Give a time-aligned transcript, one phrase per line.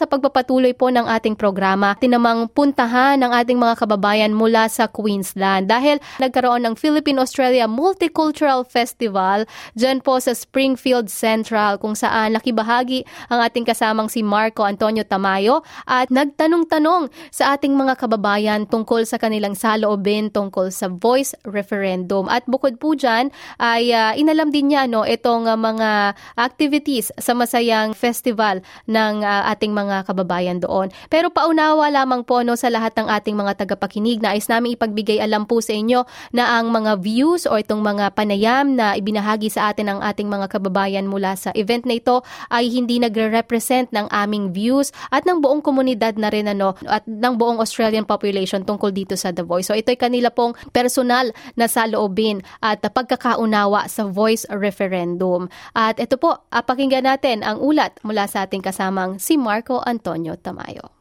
[0.00, 5.68] sa pagpapatuloy po ng ating programa, tinamang puntahan ng ating mga kababayan mula sa Queensland
[5.68, 9.44] dahil nagkaroon ng Philippine-Australia Multicultural Festival
[9.76, 15.60] dyan po sa Springfield Central kung saan nakibahagi ang ating kasamang si Marco Antonio Tamayo
[15.84, 22.24] at nagtanong-tanong sa ating mga kababayan tungkol sa kanilang saloobin tungkol sa voice referendum.
[22.32, 23.28] At bukod po dyan
[23.60, 29.44] ay uh, inalam din niya no, itong uh, mga activities sa masayang festival ng uh,
[29.52, 30.94] ating mga mga kababayan doon.
[31.10, 35.44] Pero paunawa lamang po no, sa lahat ng ating mga tagapakinig, nais namin ipagbigay alam
[35.44, 39.96] po sa inyo na ang mga views o itong mga panayam na ibinahagi sa atin
[39.96, 42.22] ng ating mga kababayan mula sa event na ito
[42.54, 47.34] ay hindi nagre-represent ng aming views at ng buong komunidad na rin ano, at ng
[47.34, 49.66] buong Australian population tungkol dito sa The Voice.
[49.66, 55.48] So ito'y kanila pong personal na saloobin at pagkakaunawa sa voice referendum.
[55.72, 60.36] At ito po, ah, pakinggan natin ang ulat mula sa ating kasamang si Marco Antonio
[60.38, 61.00] Tamayo.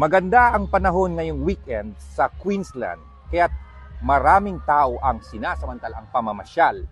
[0.00, 3.52] Maganda ang panahon ngayong weekend sa Queensland, kaya
[4.00, 6.88] maraming tao ang sinasamantalang pamamasyal.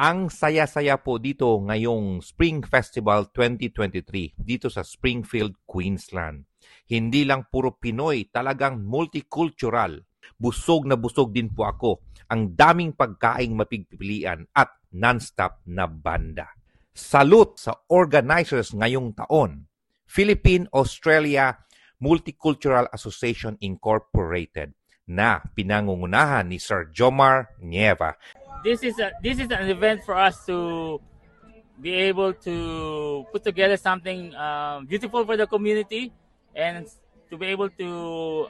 [0.00, 6.48] Ang saya-saya po dito ngayong Spring Festival 2023 dito sa Springfield, Queensland.
[6.88, 10.00] Hindi lang puro Pinoy, talagang multicultural.
[10.40, 12.00] Busog na busog din po ako.
[12.32, 16.59] Ang daming pagkaing mapigpipilian at non-stop na banda.
[16.90, 19.70] Salute sa organizers ngayong taon,
[20.10, 21.54] Philippine-Australia
[22.02, 24.74] Multicultural Association Incorporated
[25.06, 28.18] na pinangungunahan ni Sir Jomar Nieva.
[28.66, 30.98] This is a, this is an event for us to
[31.78, 32.56] be able to
[33.32, 36.12] put together something uh, beautiful for the community
[36.54, 36.86] and
[37.30, 37.88] to be able to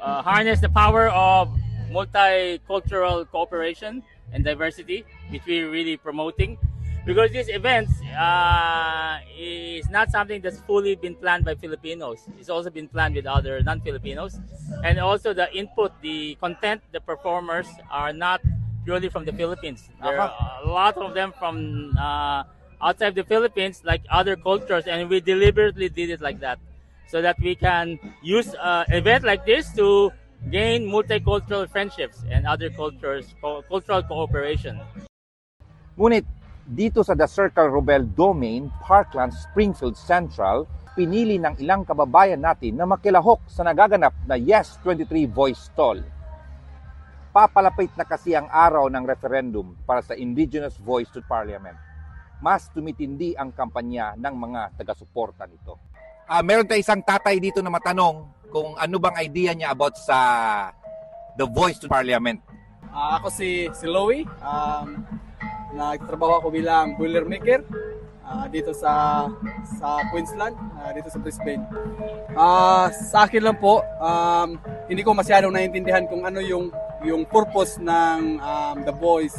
[0.00, 1.52] uh, harness the power of
[1.92, 4.02] multicultural cooperation
[4.32, 6.56] and diversity, which we're really promoting
[7.04, 12.28] because this event uh, is not something that's fully been planned by Filipinos.
[12.38, 14.38] It's also been planned with other non-Filipinos,
[14.84, 18.40] and also the input, the content, the performers are not
[18.84, 19.88] purely from the Philippines.
[20.02, 20.32] There are
[20.64, 22.44] a lot of them from uh,
[22.82, 26.58] outside the Philippines, like other cultures, and we deliberately did it like that,
[27.08, 30.12] so that we can use an event like this to
[30.50, 33.34] gain multicultural friendships and other cultures,
[33.68, 34.80] cultural cooperation.
[35.98, 36.24] Ngunit
[36.70, 42.86] dito sa The Circle Robel Domain, Parkland, Springfield Central, pinili ng ilang kababayan natin na
[42.86, 46.06] makilahok sa nagaganap na Yes 23 Voice Stall.
[47.34, 51.74] Papalapit na kasi ang araw ng referendum para sa Indigenous Voice to Parliament.
[52.38, 55.78] Mas tumitindi ang kampanya ng mga taga-suporta nito.
[56.30, 60.18] Uh, meron tayo isang tatay dito na matanong kung ano bang idea niya about sa
[61.34, 62.38] The Voice to Parliament.
[62.90, 64.26] Uh, ako si, si Louie.
[64.42, 65.06] Um,
[65.74, 67.62] Nagtrabaho ako bilang boiler maker
[68.30, 69.26] uh, dito sa
[69.78, 71.62] sa Queensland, uh, dito sa Brisbane.
[72.34, 74.54] Uh, sa akin lang po, um,
[74.86, 76.70] hindi ko masyadong naiintindihan kung ano yung
[77.02, 79.36] yung purpose ng um, The Voice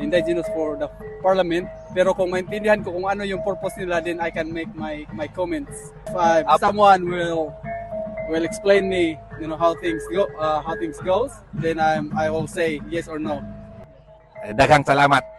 [0.00, 0.88] Indigenous for the
[1.20, 1.68] Parliament.
[1.94, 5.28] Pero kung maintindihan ko kung ano yung purpose nila, then I can make my my
[5.28, 5.92] comments.
[6.10, 7.54] If uh, someone will
[8.32, 12.32] will explain me, you know, how things go, uh, how things goes, then I'm I
[12.32, 13.44] will say yes or no.
[14.44, 15.33] Daghang salamat.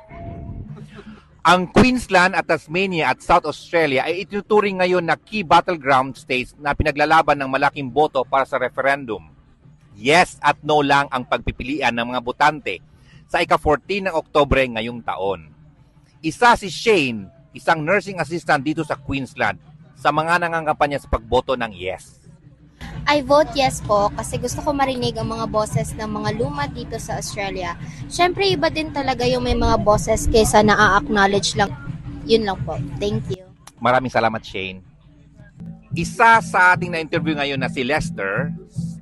[1.45, 6.73] Ang Queensland at Tasmania at South Australia ay itinuturing ngayon na key battleground states na
[6.73, 9.21] pinaglalaban ng malaking boto para sa referendum.
[9.93, 12.81] Yes at no lang ang pagpipilian ng mga botante
[13.29, 15.53] sa ika-14 ng Oktobre ngayong taon.
[16.25, 19.61] Isa si Shane, isang nursing assistant dito sa Queensland,
[19.93, 22.24] sa mga nangangampanya sa pagboto ng yes.
[23.05, 26.97] I vote yes po kasi gusto ko marinig ang mga boses ng mga luma dito
[26.97, 27.77] sa Australia.
[28.09, 31.69] Siyempre, iba din talaga yung may mga boses kaysa na-acknowledge lang.
[32.25, 32.81] Yun lang po.
[32.97, 33.45] Thank you.
[33.77, 34.81] Maraming salamat, Shane.
[35.93, 38.49] Isa sa ating na-interview ngayon na si Lester,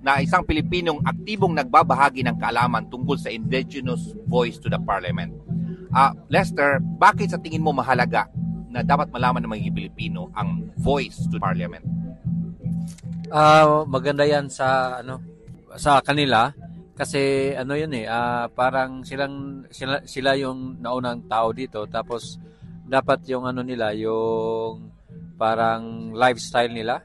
[0.04, 5.32] na isang Pilipinong aktibong nagbabahagi ng kaalaman tungkol sa indigenous voice to the parliament.
[5.96, 8.28] Uh, Lester, bakit sa tingin mo mahalaga
[8.68, 12.03] na dapat malaman ng mga Pilipino ang voice to parliament?
[13.34, 15.18] Uh, maganda yan sa ano
[15.74, 16.54] sa kanila.
[16.94, 21.90] Kasi ano yun eh uh, parang silang sila, sila yung naunang tao dito.
[21.90, 22.38] Tapos
[22.86, 24.94] dapat yung ano nila yung
[25.34, 27.02] parang lifestyle nila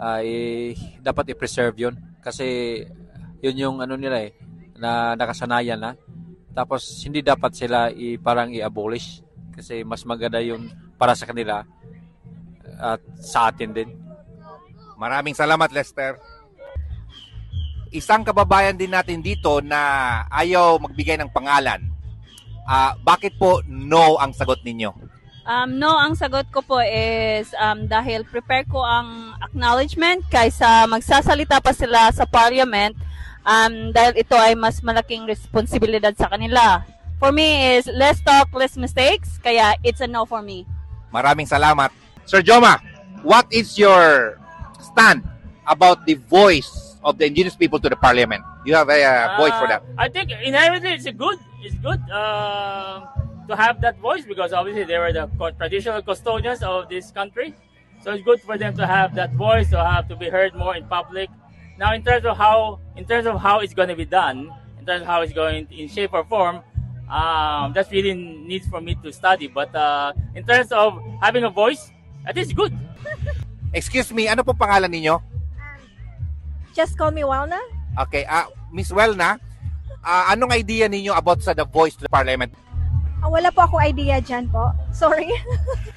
[0.00, 0.72] uh, eh,
[1.04, 1.94] dapat i-preserve yun.
[2.24, 2.80] Kasi
[3.44, 4.32] yun yung ano nila eh
[4.80, 5.92] na nakasanayan na.
[6.56, 9.20] Tapos hindi dapat sila i, parang i-abolish.
[9.52, 11.60] Kasi mas maganda yun para sa kanila
[12.80, 14.07] at sa atin din
[14.98, 16.18] Maraming salamat, Lester.
[17.94, 19.80] Isang kababayan din natin dito na
[20.28, 21.86] ayaw magbigay ng pangalan.
[22.68, 24.92] Ah, bakit po no ang sagot ninyo?
[25.48, 31.64] Um, no, ang sagot ko po is um, dahil prepare ko ang acknowledgement kaysa magsasalita
[31.64, 32.92] pa sila sa parliament
[33.48, 36.84] um, dahil ito ay mas malaking responsibilidad sa kanila.
[37.16, 40.68] For me is less talk, less mistakes, kaya it's a no for me.
[41.08, 41.88] Maraming salamat.
[42.28, 42.76] Sir Joma,
[43.24, 44.36] what is your
[44.80, 45.22] stand
[45.66, 48.42] about the voice of the indigenous people to the parliament?
[48.64, 49.82] You have a uh, voice for that?
[49.82, 51.38] Uh, I think inherently it's a good.
[51.60, 53.06] It's good uh,
[53.48, 55.26] to have that voice because obviously they were the
[55.58, 57.54] traditional custodians of this country.
[58.00, 60.76] So it's good for them to have that voice, to have to be heard more
[60.76, 61.28] in public.
[61.78, 64.86] Now, in terms of how, in terms of how it's going to be done, in
[64.86, 66.62] terms of how it's going in shape or form,
[67.10, 69.48] um, that really needs for me to study.
[69.48, 71.90] But uh, in terms of having a voice,
[72.24, 72.76] that is good.
[73.72, 75.20] Excuse me, ano po pangalan ninyo?
[76.72, 77.58] Just call me Walna.
[78.06, 79.36] Okay, ah Miss Welna,
[80.04, 82.52] ah, anong idea ninyo about sa the voice to the parliament?
[83.18, 84.70] Ah, wala po akong idea dyan po.
[84.94, 85.28] Sorry.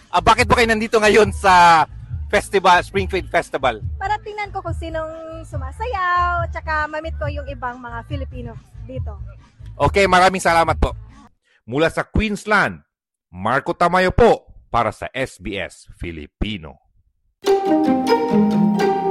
[0.10, 1.86] Ah, bakit po kayo nandito ngayon sa
[2.32, 3.84] festival, Springfield Festival?
[4.00, 8.58] Para tingnan ko kung sinong sumasayaw, tsaka mamit ko yung ibang mga Filipino
[8.88, 9.20] dito.
[9.78, 10.98] Okay, maraming salamat po.
[11.70, 12.82] Mula sa Queensland,
[13.32, 16.91] Marco Tamayo po para sa SBS Filipino.
[17.44, 19.11] thank you.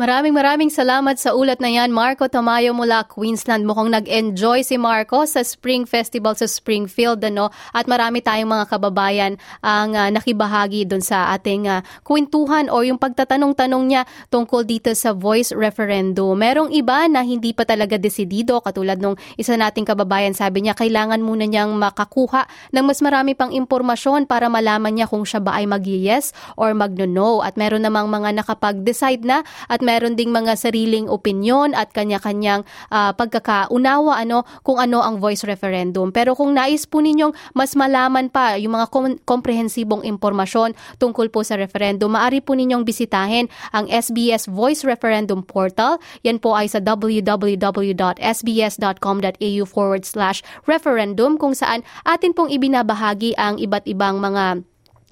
[0.00, 3.68] Maraming maraming salamat sa ulat na yan, Marco Tamayo mula Queensland.
[3.68, 7.52] Mukhang nag-enjoy si Marco sa Spring Festival sa Springfield, ano?
[7.76, 12.96] At marami tayong mga kababayan ang uh, nakibahagi doon sa ating uh, kwentuhan o yung
[12.96, 16.32] pagtatanong-tanong niya tungkol dito sa voice referendum.
[16.32, 21.20] Merong iba na hindi pa talaga desidido, katulad nung isa nating kababayan, sabi niya, kailangan
[21.20, 25.68] muna niyang makakuha ng mas marami pang impormasyon para malaman niya kung siya ba ay
[25.68, 27.44] mag-yes or mag-no.
[27.44, 32.62] At meron namang mga nakapag-decide na at meron ding mga sariling opinyon at kanya-kanyang
[32.94, 36.14] uh, pagkakaunawa ano kung ano ang voice referendum.
[36.14, 41.42] Pero kung nais po ninyong mas malaman pa yung mga kom- komprehensibong impormasyon tungkol po
[41.42, 45.98] sa referendum, maaari po ninyong bisitahin ang SBS Voice Referendum Portal.
[46.22, 47.58] Yan po ay sa www.sbs.com.au
[49.66, 54.62] forward slash referendum kung saan atin pong ibinabahagi ang iba't ibang mga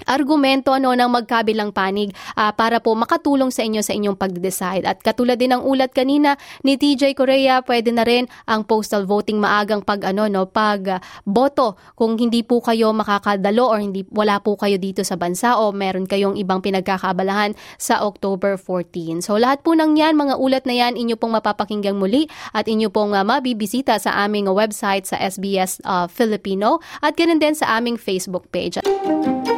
[0.07, 4.87] argumento ano ng magkabilang panig uh, para po makatulong sa inyo sa inyong pagde-decide.
[4.87, 9.43] At katulad din ng ulat kanina ni TJ Korea, pwede na rin ang postal voting
[9.43, 14.39] maagang pag ano no, pag uh, boto kung hindi po kayo makakadalo or hindi wala
[14.39, 19.25] po kayo dito sa bansa o meron kayong ibang pinagkakaabalahan sa October 14.
[19.25, 22.93] So lahat po ng yan, mga ulat na yan inyo pong mapapakinggang muli at inyo
[22.95, 27.99] pong uh, mabibisita sa aming website sa SBS uh, Filipino at ganun din sa aming
[27.99, 28.79] Facebook page.
[28.85, 29.58] I-like,